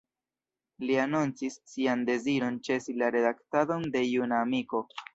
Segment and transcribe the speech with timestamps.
[0.89, 4.87] Li anoncis sian deziron ĉesi la redaktadon de Juna Amiko.